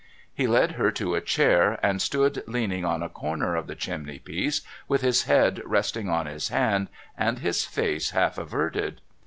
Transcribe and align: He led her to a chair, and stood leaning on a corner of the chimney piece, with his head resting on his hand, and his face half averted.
He 0.33 0.47
led 0.47 0.71
her 0.71 0.89
to 0.93 1.13
a 1.13 1.21
chair, 1.21 1.77
and 1.83 2.01
stood 2.01 2.41
leaning 2.47 2.83
on 2.83 3.03
a 3.03 3.07
corner 3.07 3.55
of 3.55 3.67
the 3.67 3.75
chimney 3.75 4.17
piece, 4.17 4.61
with 4.87 5.01
his 5.01 5.25
head 5.25 5.61
resting 5.63 6.09
on 6.09 6.25
his 6.25 6.49
hand, 6.49 6.87
and 7.15 7.37
his 7.37 7.65
face 7.65 8.09
half 8.09 8.39
averted. 8.39 9.01